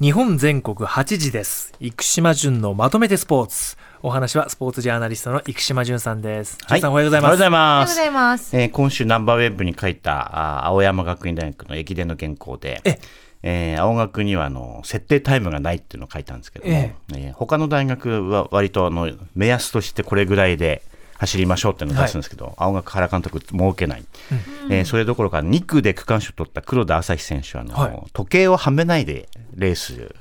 [0.00, 1.72] 日本全国8時です。
[1.80, 3.76] 生島淳のまとめてスポーツ。
[4.00, 6.56] お話はスポーツジャーナリストの生島淳さんです。
[6.68, 7.30] 淳さんおはようございます。
[7.32, 7.94] おはようございおはようます。
[7.94, 8.56] ございます。
[8.56, 13.00] えー今週ナンバーウェブに書いたあ青山学院大学の駅伝の原稿で、え
[13.42, 13.74] え。
[13.76, 16.94] ー青学にはあの設定タイムがないっていうのを書いたんですけども、え。
[17.14, 20.82] えー他の大学は割とあの目安としてこれぐらいで
[21.18, 24.04] 走りましょうっていうのを出すんですけど、青学原監督設けない、
[24.70, 28.02] えーそれどころか2区で区間賞を取った黒田朝日選手はあの、はい。
[28.12, 30.14] 時計をはめないでレース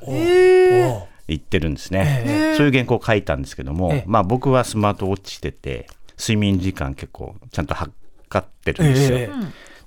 [1.27, 4.03] 行ってるんですね、えそういう原稿を書いたんですけども、ええ。
[4.07, 5.87] まあ、僕はスマートウォッチしてて
[6.19, 7.93] 睡眠時間結構ちゃんと測
[8.39, 9.29] ってるんですよ、え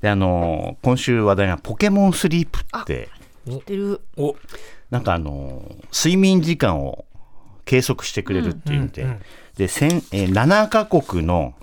[0.00, 3.08] であのー今週話題がポケモンスリープって
[3.48, 4.00] 知ってる。
[4.16, 4.36] お。
[4.90, 7.04] なんかあのー睡眠時間を
[7.64, 9.24] 計測してくれるっていうんで,、うんうんで千
[9.58, 11.54] えー7カ国の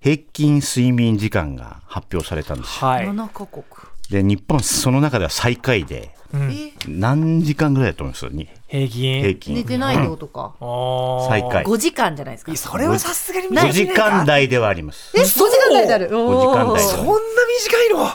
[0.00, 2.88] 平均睡眠時間が発表されたんですよ。
[2.88, 3.64] はい、7カ国。
[4.10, 6.52] で日本その中では最下位でうん。
[6.52, 8.48] え、何時間ぐらいだと思いますに。
[8.68, 9.22] 平均？
[9.22, 9.54] 平均。
[9.54, 10.54] 寝てないってことか。
[10.60, 11.28] あー。
[11.28, 11.64] 最下位。
[11.64, 12.54] 5時間じゃないですか。
[12.54, 15.12] それはさすがに5短い時間台ではあります。
[15.16, 16.10] え、5時間台である。
[16.10, 18.10] 5時間台そんな短いの？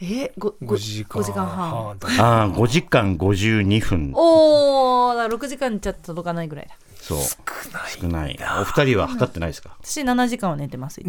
[0.00, 1.96] え、5 5時間5時間半。
[1.98, 4.12] とああ5時間52分。
[4.14, 6.76] おー、だ6時間ちょっと届かないぐらいだ。
[7.04, 7.18] そう。
[7.18, 7.28] 少
[7.70, 8.60] ない少ない。
[8.60, 9.76] お二人は測ってないですか？
[9.82, 11.00] 私7時間は寝てます。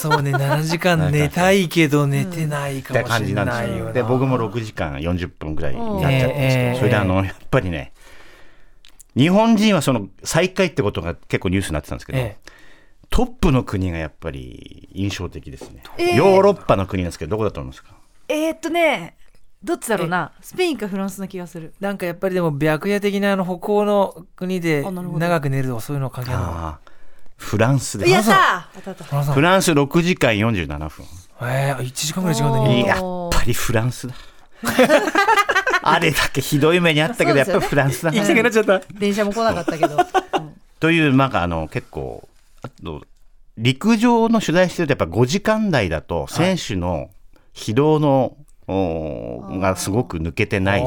[0.00, 3.92] そうね7時間寝たいけど寝てないかっても感じなんですしれないよ。
[3.92, 7.92] で僕も6時間40分ぐらいになっちゃったんですけど、ええそれであのやっぱりね
[9.14, 12.38] 日本人はその最下位ってことが結構ニュースになってたんですけど、え。
[13.08, 16.16] トップの国がやっぱり印象的ですね、ええ。
[16.16, 17.94] ヨーロッパの国なんですけどどこだと思いますか？
[18.28, 19.16] えーっとね、
[19.62, 20.32] どっちだろうな？
[20.40, 21.74] スペインかフランスな気がする。
[21.80, 26.92] なんかやっぱりでも白夜的なあの北欧の国で長く寝るとかそういうの関係ある
[27.36, 28.06] フランスで。
[28.06, 28.68] すやった
[29.32, 31.04] フランス6時間47分。
[31.42, 32.98] えー、1時間ぐらい違うんだやっ
[33.32, 34.14] ぱりフランスだ。
[35.82, 38.10] あれだけひどい目にあったけど、やっぱりフランスだ。
[38.10, 38.80] な行きたくなっちゃった。
[38.98, 39.96] 電車も来なかったけど。
[39.96, 39.98] う
[40.40, 42.28] んという、なんかあの結構、
[42.62, 43.02] あと
[43.56, 47.10] 陸上の取材してると、やっぱ5時間台だと、選手の
[47.54, 48.36] 疲労の、
[48.68, 50.86] がすごく抜けてないし、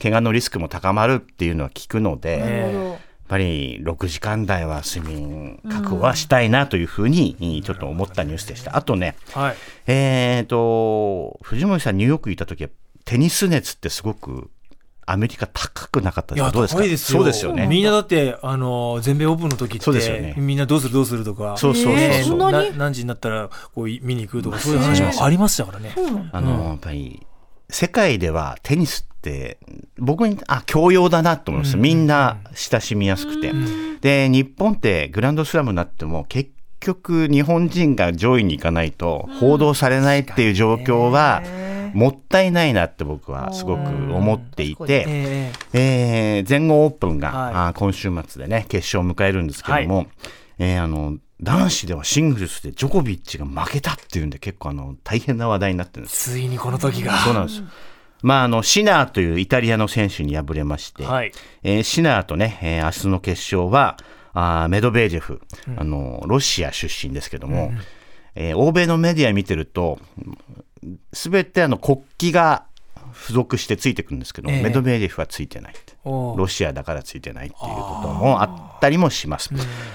[0.00, 2.98] 怪我のリスクも高まるっていうのは聞くので、なやっ。
[3.28, 8.74] ぱり6時間台は睡眠確保はしたいなというふうに、ちょっと思ったニュースでした。
[8.74, 9.56] あとね、はい
[9.86, 12.70] えーと、藤森さん、ニューヨーク行った時は、
[13.04, 14.50] テニス熱ってすごく
[15.10, 16.52] アメリカ高くなかったですか？
[16.52, 16.80] どうですか？
[16.80, 17.18] 高いですよ。
[17.18, 17.66] そうですよね。
[17.66, 20.34] みんなだってあの全米オープンの時ってそうですよね。
[20.36, 20.92] みんなどうする？
[20.92, 21.56] どうするとか。
[21.56, 22.02] そうそうそうそう。
[22.02, 22.70] えーそんなに？
[22.72, 25.94] な何時になったらこう見に行くとかそういう話もありましたからね。
[26.32, 27.26] あの、やっぱり、
[27.70, 29.58] 世界ではテニスって、
[29.98, 31.76] 僕に、あ、教養だなと思います。
[31.76, 33.52] みんな親しみやすくて。
[34.00, 41.42] で、日本ってグランドスラムになっても、結局日本人が上位に行かないと報道されないっていう状況は、
[41.94, 43.80] もったいないなって僕はすごく
[44.14, 47.74] 思っていうんて、ええー全豪オープンが、はい。
[47.74, 50.06] 今週末でね、決勝を迎えるんですけども、
[50.58, 56.30] えーあの、男子ではシングルスでジョコビッチが負けたっていうんで結構あの、大変な話題になってるんです。
[56.32, 57.16] ついにこの時が。
[57.18, 57.62] そうなんです。
[58.22, 61.32] まあ、あの、シナーというイタリアの選手に敗れまして、はい。
[61.62, 63.96] えーシナーとね、えー明日の決勝は、
[64.34, 65.40] あーメドベージェフ、
[65.76, 67.72] あの、ロシア出身ですけども、
[68.34, 70.00] えー欧米のメディア見てると、
[71.12, 72.64] すべてあの国旗が
[73.14, 74.62] 付属してついてくるんですけど、ええ。
[74.62, 75.74] メドベージェフはついてない
[76.04, 79.50] ロシアだからついてないっていうこともあったりもします。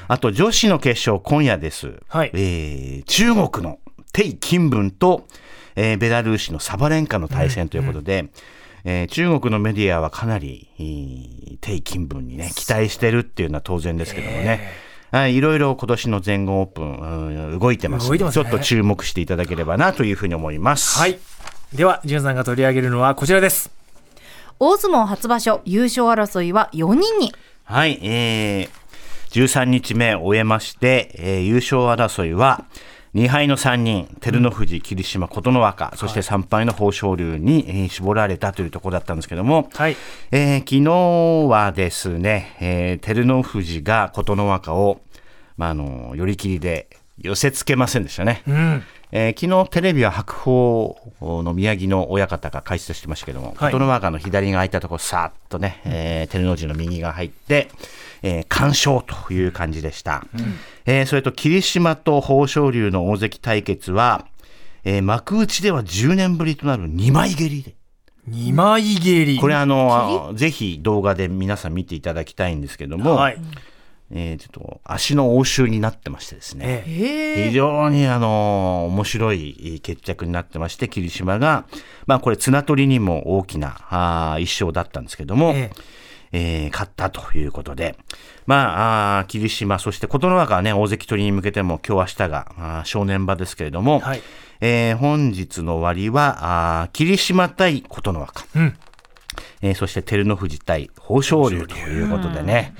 [0.07, 1.93] あと女子の決勝今夜です。
[2.07, 2.31] はい。
[2.33, 3.79] えー中国の
[4.11, 5.25] テイ・キンブンと、
[5.75, 8.25] えーベラルーシのサバレンカの対戦ということで、
[8.83, 14.47] えー中国のメディアはかなり、えーテイ・キンブンにね、期待してるっていうのは当然ですけどもね。
[14.47, 14.59] はい
[15.27, 15.39] い。
[15.39, 18.43] ろいろ今年の全豪オープン、うん動いてます動いてますね。
[18.43, 20.97] ちょっと注目していただければなというふうに思います。
[20.99, 21.19] はい。
[21.73, 23.71] ではじゅんさんが取り上げるのはこちらです。
[24.59, 27.33] 大相撲初場所優勝争いは4人に。
[27.63, 28.69] はい、えー、
[29.31, 32.65] 13日目終えまして、えー優勝争いは、
[33.15, 39.95] 2敗の3人、照ノ富士、霧島、琴ノ若、そして3敗の豊昇龍に、えー絞られたというところだったんですけども、はい。
[40.31, 45.01] えー昨日はですね、えー照ノ富士が琴ノ若を、
[45.57, 46.87] まあ、あの、寄り切りで
[47.19, 48.43] 寄せつけませんでしたね。
[48.47, 48.83] うん
[49.15, 57.69] えー昨日テレビは白鵬の宮城の親方が解説してましたけども、はい琴ノ若の左が空いたところ、さーっとね、えー照ノ富士の右が入って、
[58.23, 60.25] えー完勝という感じでした。
[60.87, 64.25] えーそれと霧島と豊昇龍の大関対決は、
[64.83, 67.75] えー幕内では10年ぶりとなる2枚蹴りで。
[68.25, 73.37] 二枚蹴りこれあの、ぜひ動画で皆さん見ていただきたいんですけども、はい
[74.15, 76.83] えーちょっと足の応酬になってましてですね。
[77.47, 81.65] 非常にあの面白い決着になってまして、霧島が、
[82.05, 85.71] まあこれ綱取りにも大きなあー一勝だったんですけども、え
[86.31, 86.67] え。
[86.67, 87.95] ー勝ったということで、
[88.47, 94.21] まあ、あー霧島、そして琴ノ若はね、大関取りに向けても今日明日があー正念場ですけれども、はい。
[94.61, 98.75] えー本日の終わりは、あー霧島対琴ノ若、うん。
[99.61, 102.73] えーそして照ノ富士対豊昇龍ということでね、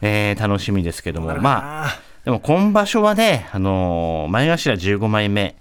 [0.00, 5.56] えー楽しみですけども、まあ、あでも今場所はね、あのー前頭15枚目、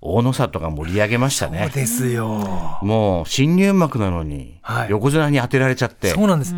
[0.00, 1.70] 大野里が盛り上げましたそうね。
[1.74, 2.78] ですよ。
[2.82, 6.54] もう新入幕なのにはい、横綱に当てられちゃって、そうなんです。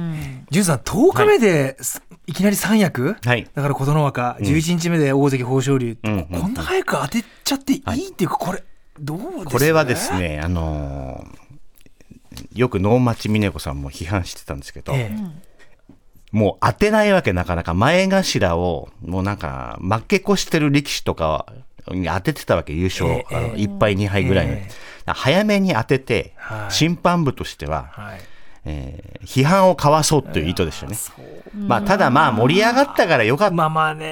[0.50, 3.16] ジュンさん、10日目で、すい、きなり三役？
[3.24, 3.48] はい。
[3.54, 8.64] だから琴ノ若、11日目で大関豊昇龍、うんうんこんな早く当てちゃっていいっていうか、これ、
[8.98, 11.46] どうですかこれはですね、あのー
[12.52, 15.55] よく能町峰子さんも批判してたんですけど、ええ
[16.36, 21.46] もう当てないわけなかなか前頭を、もうなんか負け越してる力士とか
[21.88, 24.52] に当ててたわけ、優勝、ええあの1敗2敗ぐらいの。
[24.52, 24.68] え
[25.06, 28.20] 早めに当てて、はい審判部としては、はい。
[28.66, 30.96] えー批判をかわそうという意図でしたね。
[31.54, 33.50] まあ、ただまあ盛り上がったからよかっ。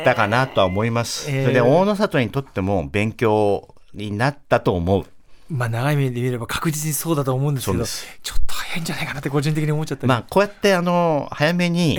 [0.04, 1.30] たかなとは思います。
[1.30, 5.04] ええそれで大野里にとっても勉強になったと思う。
[5.50, 8.43] まあ長い目で見れば確実にそうだと思うんですけど、ちょっ
[8.74, 11.98] と早いんじゃないかなって個人的に思っちゃったりまあ、こうやってあの、早めに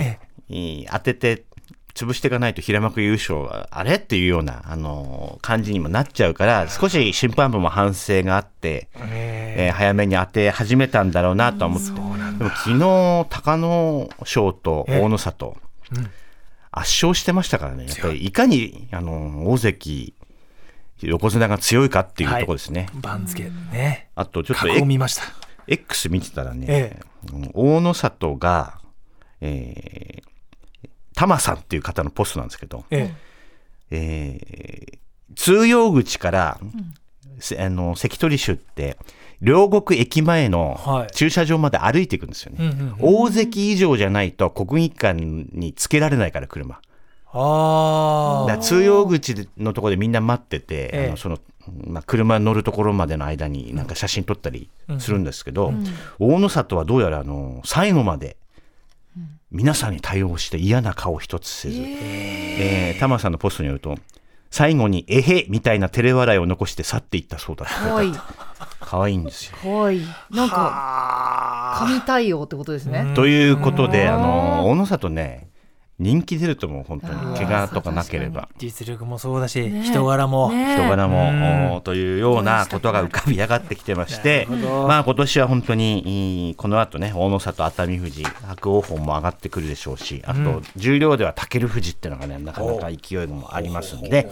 [0.90, 1.44] 当てて、
[1.94, 11.90] 潰していかないと平幕優勝はあれっていうような、あの、感じにもなっちゃうから、少し審判部も反省があって、ええー早めに当て始めたんだろうなとは思って。
[11.90, 15.56] でも昨日、貴乃賞と大野里、
[15.90, 16.04] 圧
[16.72, 17.86] 勝してましたからね。
[17.86, 20.14] やっぱりいかに、あの、大関、
[21.00, 22.88] 横綱が強いかっていうところですね。
[22.94, 24.08] え番付ね。
[24.14, 25.22] あと、ちょっと過去を見ました。
[25.68, 27.00] X 見てたらね、え
[27.32, 28.80] うん大野里が、
[29.40, 33.14] えー、タマさんっていう方のポストなんですけど、え
[33.90, 34.40] え。
[34.94, 34.98] ー
[35.34, 36.60] 通用口から、
[37.38, 38.96] せあの関取衆って、
[39.42, 41.10] 両国駅前のはい。
[41.12, 42.58] 駐車場まで歩いていくんですよね。
[42.60, 42.96] えうんうんうん。
[43.00, 46.80] 大関以上じゃないと国技館につけられないから車。
[47.32, 51.06] あ通用口のところでみんな待ってて、ええ。
[51.08, 51.38] あのその
[51.86, 55.72] まあ、車に乗るところまでの間になんか写真撮ったりするんですけど、
[56.18, 58.36] 大野里はどうやらあの最後まで
[59.50, 63.96] 皆さんに対応して嫌な顔一つせず、えー、タマさんのポストによると
[64.50, 67.94] 最後に「えへ」みたいな照れ笑いを残して去っていったそうだか。
[67.94, 68.08] わい。
[68.08, 68.12] い。
[68.80, 69.56] 可愛いんですよ。
[69.56, 69.98] かわい。
[69.98, 70.06] い。
[70.30, 73.12] なんか、神対応ってことですね。
[73.14, 75.48] ということであの大野里ね
[75.98, 77.36] 人気出ると思う本当に。
[77.36, 78.48] 怪我とかなければ。
[78.58, 80.52] 実力もそうだし、ね人柄も。
[80.52, 81.10] ね人柄うん。
[81.10, 94.30] も、おというようなことが浮かび上がってきてましてまあ今年は本当に、いいこの後ね、大野里、熱海富士、白鵬鵬も上がってくるでしょうし、あと、重量では武富士っていうのがね、なかなか勢いもありますんで、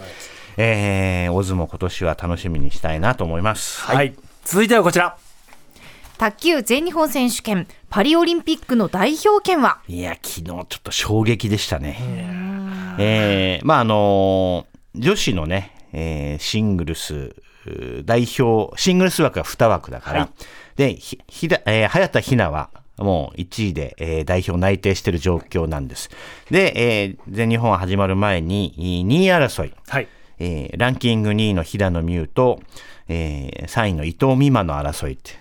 [0.57, 3.81] えー、大相撲今年は楽しみにしたいなと思います。
[3.81, 4.13] はい。
[4.43, 5.17] 続いてはこちら。
[6.17, 11.97] 卓球全日本選手権、パリオリンピックの代表権は、いや、昨日ちょっと衝撃でしたね。
[12.99, 17.33] えーまああの女子のね、えーシングルス
[18.03, 20.29] 代表、シングルス枠が2枠だから、
[20.75, 26.09] で、ひひだえー早田ひなはもう1位で、えー代表内定している状況なんです。
[26.51, 28.73] で、えー全日本始まる前に
[29.07, 30.09] 2位争い、はい。
[30.39, 32.59] えーランキング2位の平野美宇と、
[33.07, 35.31] えー3位の伊藤美誠の争いって、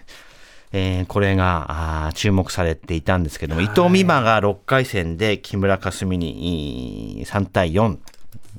[0.76, 7.96] えーこれがあー注目されていたんですけども、伊藤美誠が6回戦で木村佳純にいー3対4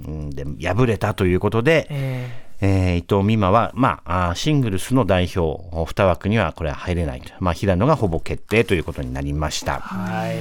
[0.07, 2.29] うんで敗れたということで、え
[2.61, 9.73] えー伊藤美誠は、まあ、シングルスの代表2枠にはこれは入れないと、まあ、平野がほぼ決定ということになりました。
[9.73, 10.37] ーはい。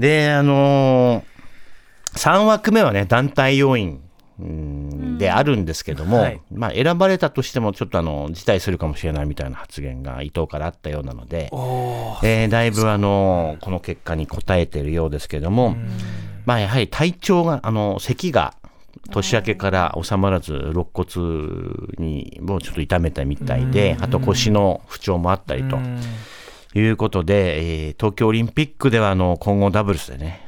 [0.00, 4.00] で、あのー、3枠目はね、団体要員
[4.40, 4.71] うん
[5.18, 6.40] であるんですけども、はい。
[6.52, 11.50] まあ、選ばれたとしても、ちょっとあの辞退するかもしれないみたいな発言が伊藤からあったようなので、
[12.22, 15.76] えーだいぶあのこの結果に応えているようですけども、
[16.44, 18.54] まあ、やはり体調が、あの咳が
[19.10, 21.06] 年明けから収まらず、肋骨
[21.98, 25.76] にもうちょっと痛めたみたいで、あと腰の不調もあったりと。
[25.76, 26.00] うん。
[26.74, 30.40] いうことで、えー東京オリンピックではあの混合ダブルスでね、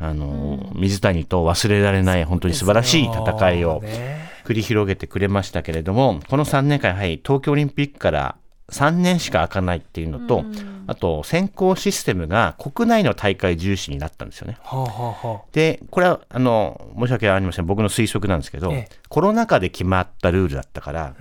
[0.00, 8.36] あの水谷と忘れられない本当に素晴らしい戦いをね繰り広げてくれましたけれども、この3年間、やはり東京オリンピックから
[8.70, 10.44] 3年しか開かないっていうのと、
[10.88, 14.58] あと選考システムが国内の大会重視になったんですよね。
[14.62, 18.96] はあ、はあはで、これはあの申し訳ありません、僕の推測なんですけど、ええ。
[19.08, 21.14] コロナ禍で決まったルールだったから、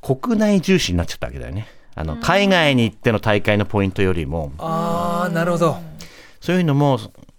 [0.00, 1.66] 国内重視になっちゃったわけだよね。
[1.94, 5.76] あの海外に行っての大会のポイントよりも、あ、あーなるほど。
[6.40, 6.98] そういうのも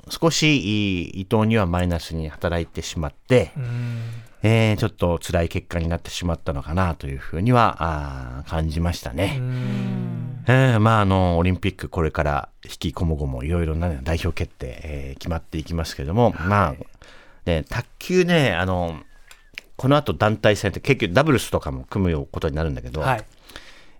[0.10, 4.00] 少し伊藤にはマイナスに働いてしまって、うん。
[4.44, 9.42] えーちょっと辛い結果になってしまったのかなというふうには感じましたね。
[10.48, 16.76] えーまああのオリンピックこれから引きこもごもいろいろなね代表決定、えー決まっていきますけれども、まあ
[17.46, 19.02] ね卓球ねあの
[19.76, 23.26] この後団体戦って結局ダブルスとかも組むことになるんだけど、はい。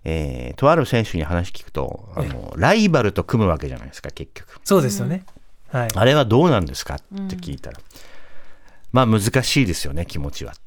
[0.04, 4.60] えーとある選手に話聞くとあのライバルと組むわけじゃないですか結局。
[4.62, 5.24] そうですよね、
[5.68, 5.88] はい。
[5.94, 6.98] あれはどうなんですかっ
[7.28, 7.78] て聞いたら、
[8.92, 10.60] まあ難しいですよね気持ちはって。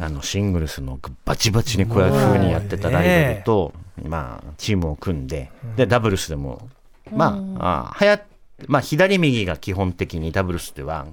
[0.00, 6.68] あのシングルスのバチバチにこういうふうにやってたライバルと、まあ、チームを組んででダブルスでも、
[7.12, 8.22] まああはや
[8.66, 11.06] まあ、左右が基本的にダブルスでは、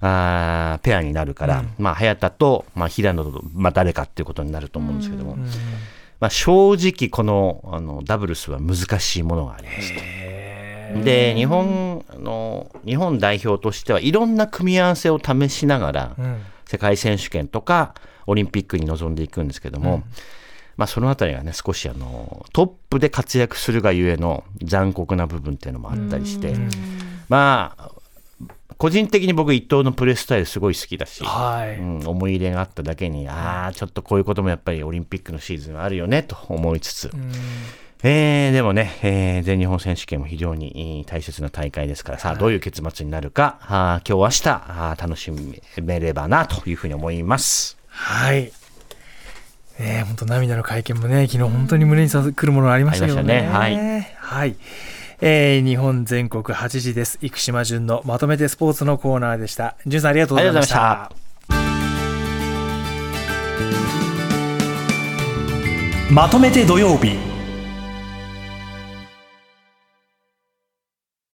[0.00, 5.36] あーペアになるから、まあ、早田と、まあ、平野と、まあ、誰かっていうことになると思うんですけども、
[6.20, 10.19] まあ、正直このあのダブルスは難しいものがありまして。
[11.04, 16.42] で日本の日本代表としてはいろんな組み合わせを試しながら、うん。
[16.70, 17.94] 世界選手権とか
[18.28, 20.04] オリンピックに臨んでいくんですけども、
[20.76, 26.54] まあ、そのあたりがね少しあのトップで活躍するがゆえの残酷な部分っていうのもあったりして、
[27.28, 27.90] まあ
[28.76, 37.10] 個人的に僕伊藤のプレースタイルすごい好きだし、はい、うん、思い入れがあっただけにああちょっとこういうこともやっぱりオリンピックのシーズンはあるよねと思いつつ、
[38.02, 45.30] えーでもね、えー全日本選手権も非常にえー大切な大会ですから、さあ、どういう結末になるか、あー今日、明日あー楽し
[45.82, 47.76] めればなというふうに思います。
[47.88, 48.52] はい。
[49.78, 53.48] ね本当涙の会見もね、昨日本当に胸にさくるものありましたけどね。
[53.52, 54.56] ありましたねはい。
[55.20, 57.18] えー日本全国8時です。
[57.20, 59.76] 生島淳のまとめてスポーツのコーナーでした。
[59.86, 61.12] 淳さんありがとうございました。
[66.10, 67.29] まとめて土曜日